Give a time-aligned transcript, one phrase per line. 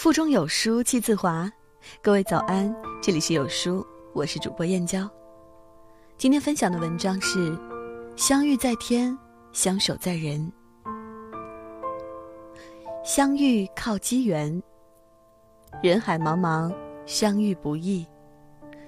[0.00, 1.46] 腹中有书气自华，
[2.00, 5.06] 各位早安，这里是有书，我是主播燕娇。
[6.16, 7.54] 今天分享的文章是：
[8.16, 9.14] 相遇在天，
[9.52, 10.50] 相守在人。
[13.04, 14.62] 相遇靠机缘，
[15.82, 16.74] 人海茫茫，
[17.04, 18.06] 相遇不易。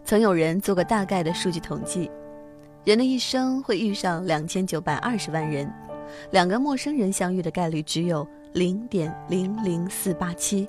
[0.07, 2.11] 曾有人做过大概的数据统计，
[2.87, 5.71] 人的一生会遇上两千九百二十万人，
[6.31, 10.67] 两个陌生人相遇的概率只有零点零零四八七。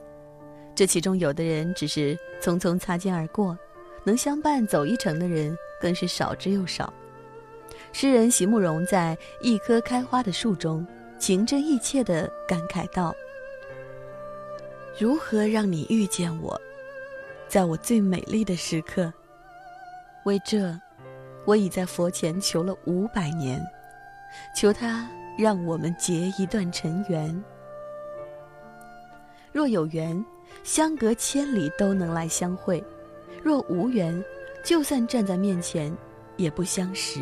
[0.75, 3.57] 这其中有的人只是匆匆擦肩而过，
[4.03, 6.91] 能相伴走一程的人更是少之又少。
[7.91, 10.85] 诗人席慕容在《一棵开花的树》中
[11.19, 13.13] 情真意切地感慨道
[14.99, 16.59] ：“如何让你遇见我，
[17.47, 19.13] 在我最美丽的时刻？
[20.25, 20.75] 为这，
[21.45, 23.63] 我已在佛前求了五百年，
[24.55, 27.43] 求他让我们结一段尘缘。
[29.53, 30.21] 若有缘。”
[30.63, 32.81] 相隔千里都能来相会，
[33.41, 34.23] 若无缘，
[34.63, 35.93] 就算站在面前，
[36.37, 37.19] 也不相识。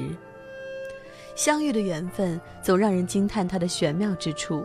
[1.34, 4.64] 相遇的缘分总让人惊叹它的玄妙之处，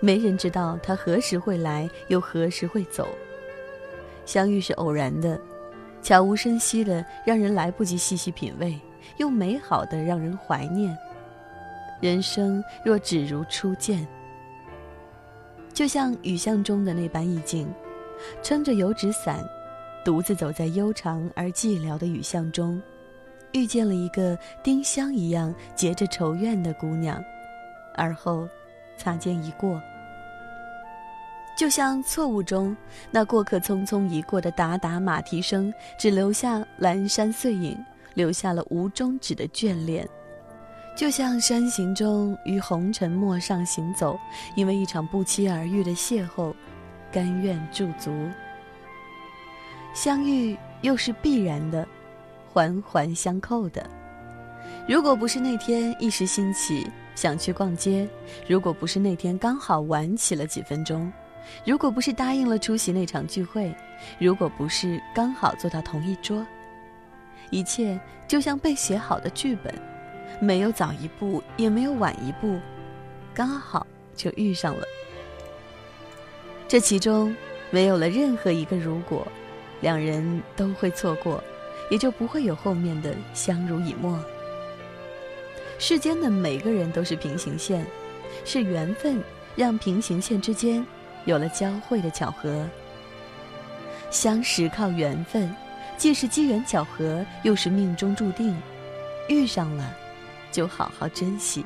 [0.00, 3.08] 没人知道它何时会来，又何时会走。
[4.26, 5.40] 相遇是偶然的，
[6.02, 8.78] 悄无声息的，让人来不及细细品味，
[9.16, 10.94] 又美好的让人怀念。
[12.00, 14.06] 人生若只如初见，
[15.80, 17.66] 就像雨巷中的那般意境。
[18.42, 19.42] 撑着油纸伞，
[20.04, 22.78] 独自走在悠长而寂寥的雨巷中，
[23.52, 27.18] 遇见了一个丁香一样结着愁怨的姑娘，
[27.94, 28.46] 而后
[28.98, 29.80] 擦肩一过。
[31.56, 32.76] 就像错误中
[33.10, 37.74] 那过客匆匆一过的打打马蹄声，只留下阑珊碎影，
[38.12, 40.06] 留下了无终止的眷恋。
[41.00, 44.20] 就像山行中于红尘陌上行走，
[44.54, 46.54] 因为一场不期而遇的邂逅。
[47.10, 48.12] 甘愿驻足，
[49.94, 51.88] 相遇又是必然的，
[52.52, 53.88] 环环相扣的。
[54.86, 58.06] 如果不是那天一时兴起想去逛街，
[58.46, 61.10] 如果不是那天刚好晚起了几分钟，
[61.64, 63.74] 如果不是答应了出席那场聚会，
[64.18, 66.46] 如果不是刚好坐到同一桌，
[67.48, 69.74] 一切就像被写好的剧本，
[70.40, 72.58] 没有早一步，也没有晚一步，
[73.34, 73.86] 刚好
[74.16, 74.84] 就遇上了。
[76.66, 77.34] 这其中
[77.70, 79.26] 没有了任何一个如果，
[79.80, 81.42] 两人都会错过，
[81.90, 84.18] 也就不会有后面的相濡以沫。
[85.78, 87.86] 世间的每个人都是平行线，
[88.44, 89.22] 是缘分
[89.56, 90.84] 让平行线之间
[91.24, 92.66] 有了交汇的巧合。
[94.10, 95.54] 相识靠缘分，
[95.96, 98.56] 既是机缘巧合，又是命中注定。
[99.28, 99.96] 遇上了，
[100.50, 101.64] 就好好珍惜。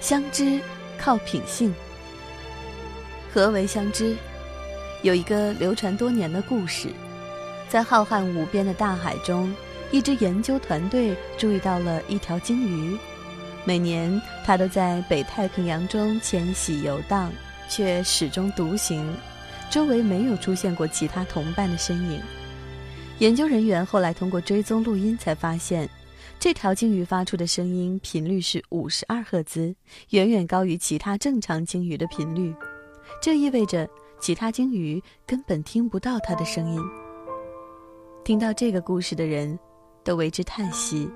[0.00, 0.60] 相知。
[1.02, 1.74] 靠品性。
[3.32, 4.14] 何为相知？
[5.00, 6.88] 有一个流传多年的故事，
[7.70, 9.50] 在浩瀚无边的大海中，
[9.90, 12.98] 一支研究团队注意到了一条鲸鱼。
[13.64, 17.32] 每年，它都在北太平洋中迁徙游荡，
[17.66, 19.10] 却始终独行，
[19.70, 22.20] 周围没有出现过其他同伴的身影。
[23.20, 25.88] 研究人员后来通过追踪录音，才发现。
[26.38, 29.74] 这条鲸鱼发出的声音频率是五十二赫兹，
[30.08, 32.54] 远远高于其他正常鲸鱼的频率。
[33.20, 33.86] 这意味着
[34.18, 36.80] 其他鲸鱼根本听不到它的声音。
[38.24, 39.58] 听到这个故事的人，
[40.02, 41.06] 都为之叹息，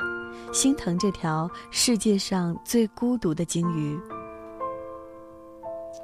[0.53, 3.99] 心疼这条世界上最孤独的鲸鱼。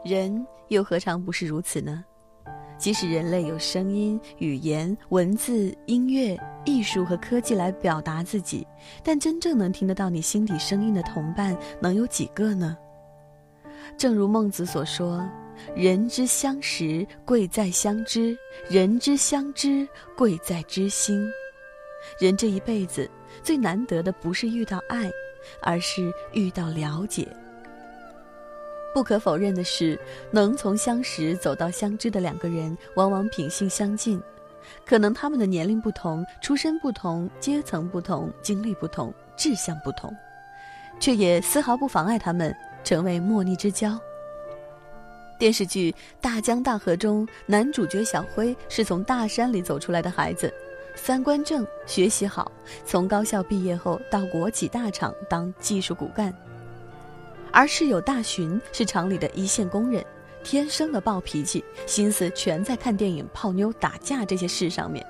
[0.03, 2.03] 人又何尝不是如此呢？
[2.81, 8.67] 即使人类有声音、语言、文字、音乐、艺术和科技来表达自己，
[9.05, 12.75] 但真正能听得到你心底声音的同伴，能有几个呢？
[13.99, 15.23] 正如孟子所说
[15.77, 18.35] ：“人之相识，贵在相知；
[18.71, 19.87] 人之相知，
[20.17, 21.31] 贵在知心。”
[22.19, 23.09] 人这一辈子
[23.43, 25.11] 最难得的，不是遇到爱，
[25.61, 27.29] 而是遇到了解。
[28.93, 29.99] 不可否认的是，
[30.31, 34.21] 能从相识走到相知的两个人，往往品性相近。
[34.85, 40.15] 可能他们的年龄不同、出身不同、阶层不同、经历不同、志向不同，
[40.99, 43.99] 却也丝毫不妨碍他们成为莫逆之交。
[45.39, 50.53] 电视剧《大江大河》中，男主角小辉是从大山里走出来的孩子，
[50.95, 52.51] 三观正，学习好，
[52.85, 56.33] 从高校毕业后到国企大厂当技术骨干。
[57.53, 60.05] 而室友大寻是厂里的一线工人，
[60.45, 65.05] 天生的暴脾气，心思全在看电影、泡妞、打架这些事上面。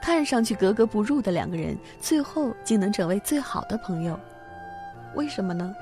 [0.00, 4.18] 看上去格格不入的两个人，最后竟能成为最好的朋友，
[5.14, 5.74] 为什么呢？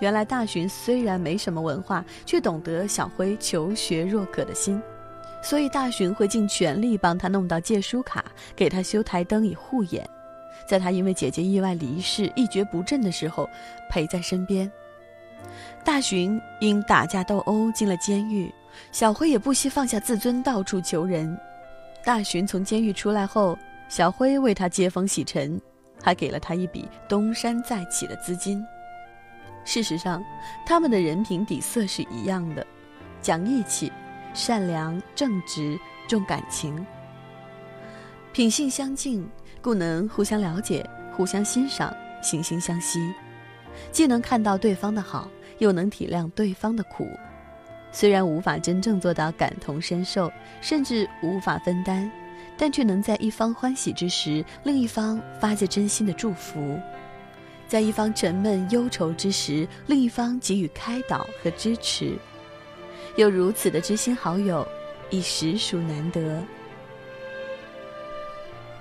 [0.00, 4.80] 原来大寻虽然没什么文化，却懂得小辉求学若渴的心，
[5.42, 8.24] 所以大寻会尽全力帮他弄到借书卡，
[8.56, 10.08] 给他修台灯以护眼，
[10.66, 13.46] 在他因为姐姐意外离世一蹶不振的时候，
[13.90, 14.70] 陪在身边。
[15.84, 18.52] 大寻因打架斗殴进了监狱，
[18.92, 21.38] 小辉也不惜放下自尊，到处求人。
[22.04, 23.58] 大寻从监狱出来后，
[23.88, 25.60] 小辉为他接风洗尘，
[26.02, 28.64] 还给了他一笔东山再起的资金。
[29.64, 30.22] 事实上，
[30.64, 32.66] 他们的人品底色是一样的，
[33.20, 33.92] 讲义气、
[34.32, 35.78] 善良、正直、
[36.08, 36.86] 重感情，
[38.32, 39.28] 品性相近，
[39.60, 43.12] 故能互相了解、互相欣赏、惺惺相惜，
[43.92, 45.28] 既能看到对方的好，
[45.58, 47.08] 又能体谅对方的苦。
[47.92, 52.10] 虽然无法真正做到感同身受，甚至无法分担，
[52.56, 56.78] 但却能在一方欢喜之时，另一方发自真心的祝福。
[57.66, 62.16] 在一方沉闷忧愁之时，另一方给予开导和支持，
[63.16, 64.66] 有如此的知心好友，
[65.08, 66.42] 已实属难得。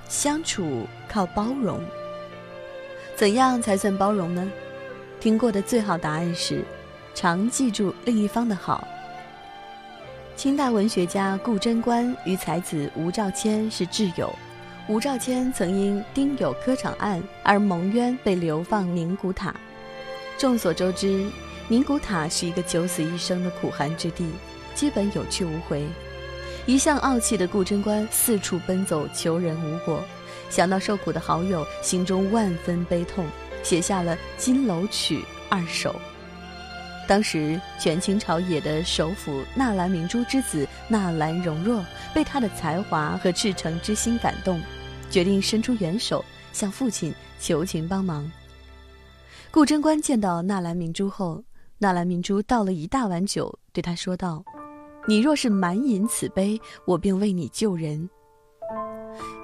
[0.07, 1.79] 相处靠包容，
[3.15, 4.51] 怎样才算包容呢？
[5.19, 6.63] 听过的最好答案是，
[7.13, 8.87] 常记住另一方的好。
[10.37, 14.33] 清代文学家顾贞观与才子吴兆谦是挚友。
[14.87, 19.53] 吴兆谦曾因丁酉科场案而蒙冤，被流放宁古塔。
[20.37, 21.29] 众所周知，
[21.67, 24.25] 宁古塔是一个九死一生的苦寒之地，
[24.73, 25.85] 基本有去无回。
[26.65, 30.01] 一向傲气的顾贞观四处奔走求人无果，
[30.49, 33.25] 想到受苦的好友，心中万分悲痛，
[33.63, 35.19] 写下了《金楼曲》
[35.49, 35.99] 二首。
[37.07, 41.83] 当时，权倾朝野的首辅纳兰明珠之子纳兰容若，
[42.13, 44.61] 被他的才华和赤诚之心感动。
[45.09, 46.23] 决定伸出援手，
[46.53, 48.31] 向父亲求情帮忙。
[49.49, 51.43] 顾贞观见到纳兰明珠后，
[51.79, 54.45] 纳兰明珠倒了一大碗酒，对他说道
[55.07, 58.07] ：“你若是满饮此杯，我便为你救人。”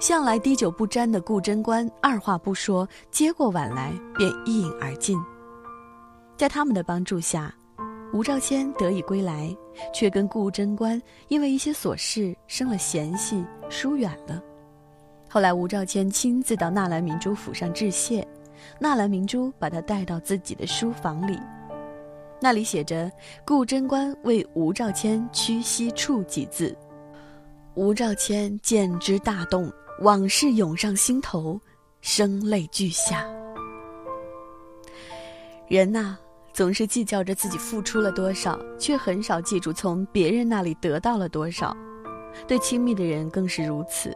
[0.00, 5.18] 向来滴酒不沾的顾贞观二话不说，接过碗来便一饮而尽。
[6.36, 7.54] 在他们的帮助下，
[8.12, 9.54] 吴兆谦得以归来，
[9.92, 14.42] 却跟顾贞观因为一些琐事生了嫌隙，疏远了。
[15.28, 18.26] 后来，吴兆谦亲自到纳兰明珠府上致谢，
[18.78, 21.38] 纳兰明珠把他带到自己的书房里，
[22.40, 23.10] 那里写着
[23.44, 26.76] “顾贞观为吴兆谦屈膝处”几字。
[27.76, 29.70] 吴兆谦见之大动，
[30.00, 31.60] 往事涌上心头，
[32.00, 33.26] 声泪俱下。
[35.68, 36.16] 人呐，
[36.54, 41.76] 总是计较着自己付出了多少，却很少记住从别人那里得到了多少，
[42.48, 44.10] 对亲密的人更是如此。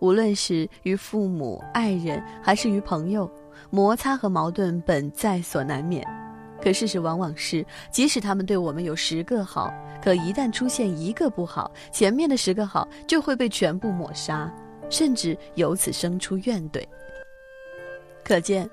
[0.00, 3.30] 无论是与父母、爱人，还是与朋友，
[3.70, 6.06] 摩擦和矛盾本在所难免。
[6.62, 14.48] 可事实往往是，即使他们对我们有十个好，可一旦出现一个不好，前面的十个好就会被全部抹杀，
[14.88, 16.84] 甚至由此生出怨怼。
[18.24, 18.70] 可见，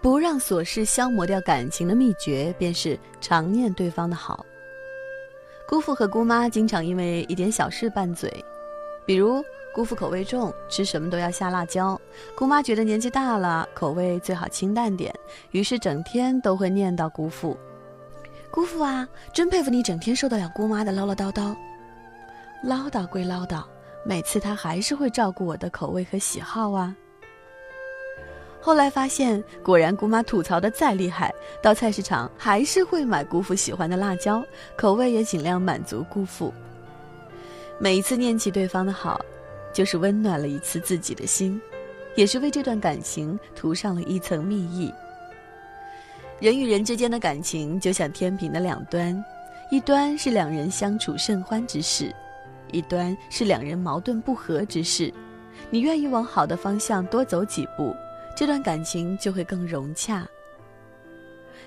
[0.00, 4.46] 不让琐事消磨掉感情的秘诀，便是常念对方的好。
[5.68, 8.32] 姑父和姑妈经常因为一点小事拌嘴，
[9.06, 9.42] 比如。
[9.74, 11.98] 姑父口味重，吃什么都要下辣椒。
[12.34, 15.10] 姑妈觉得年纪大了，口味最好清淡点，
[15.52, 17.56] 于是整天都会念叨姑父。
[18.50, 21.56] 姑父啊，真佩服你，整天受得了姑妈的唠唠叨叨。
[22.62, 23.64] 唠叨归唠叨，
[24.04, 26.94] 每次他还是会照顾我的口味和喜好啊。
[28.60, 31.32] 后来发现，果然姑妈吐槽的再厉害，
[31.62, 34.44] 到菜市场还是会买姑父喜欢的辣椒，
[34.76, 36.52] 口味也尽量满足姑父。
[37.82, 39.20] 每一次念起对方的好。
[39.72, 41.58] 就是温暖了一次自己的心，
[42.14, 44.92] 也是为这段感情涂上了一层蜜意。
[46.38, 49.24] 人与人之间的感情就像天平的两端，
[49.70, 52.14] 一端是两人相处甚欢之事，
[52.70, 55.10] 一端是两人矛盾不和之事。
[55.70, 57.96] 你愿意往好的方向多走几步，
[58.36, 60.28] 这段感情就会更融洽。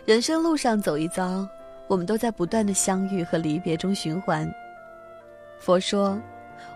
[0.06, 1.44] 人生路上走一遭，
[1.88, 4.48] 我们都在不断的相遇和离别中循环。
[5.60, 6.22] 佛说。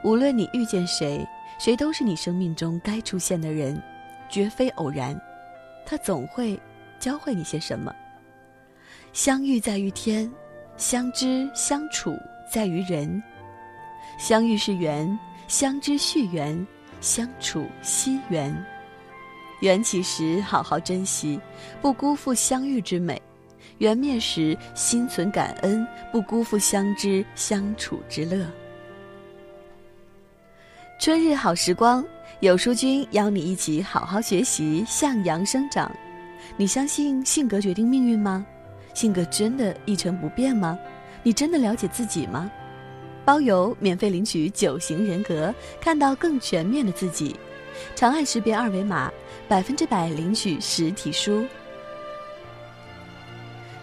[0.04, 3.82] 无论你遇见谁，谁都是你生命中该出现的人，
[4.30, 5.20] 绝非偶然。
[5.86, 6.58] 他总会
[7.00, 7.94] 教会你些什么。
[9.12, 10.32] 相遇在于天，
[10.78, 12.16] 相知相处
[12.50, 13.22] 在于人。
[14.18, 15.18] 相遇是缘，
[15.48, 16.66] 相知续缘，
[17.02, 18.56] 相处惜缘。
[19.62, 21.40] 缘起时好好珍惜，
[21.82, 23.18] 不辜负相遇之美；
[23.80, 28.46] 缘灭时心存感恩，不辜负相知相处之乐。
[31.00, 32.04] 春日好时光，
[32.42, 35.90] 有书君邀你一起好好学习，向阳生长。
[36.58, 38.46] 你相信性格决定命运吗？
[38.94, 40.78] 性格真的一成不变吗？
[41.24, 42.52] 你真的了解自己吗？
[43.24, 47.34] 包邮，免费领取九型人格，看到更全面的自己。
[47.96, 49.10] 长按识别二维码，
[49.48, 51.46] 百分之百领取实体书。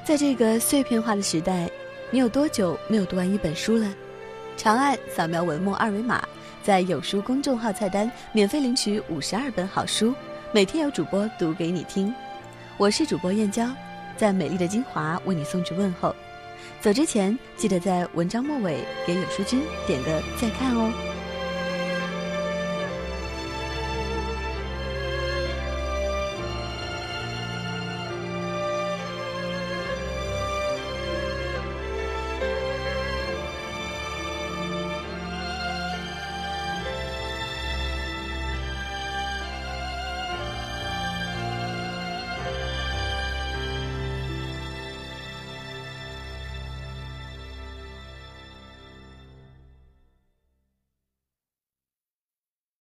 [0.04, 1.70] 在这个碎片化的时代，
[2.10, 3.90] 你有多久没有读完一本书了？
[4.54, 6.22] 长按扫描文末二维码，
[6.66, 10.12] 在有书公众号菜单免费领取五十二本好书，
[10.50, 12.12] 每天有主播读给你听。
[12.76, 13.70] 我是主播燕娇，
[14.16, 16.12] 在美丽的金华为你送去问候。
[16.80, 21.15] 走之前记得在文章末尾给有书君点个再看哦。